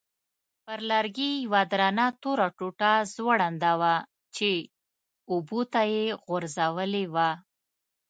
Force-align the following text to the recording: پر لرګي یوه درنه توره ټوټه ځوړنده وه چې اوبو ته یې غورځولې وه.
پر 0.65 0.79
لرګي 0.91 1.31
یوه 1.45 1.61
درنه 1.71 2.07
توره 2.21 2.47
ټوټه 2.57 2.91
ځوړنده 3.13 3.71
وه 3.81 3.95
چې 4.35 4.49
اوبو 5.31 5.61
ته 5.73 5.81
یې 5.93 6.05
غورځولې 6.25 7.05
وه. 7.13 7.29